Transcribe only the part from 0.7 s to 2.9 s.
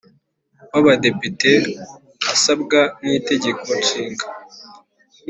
W abadepite asabwa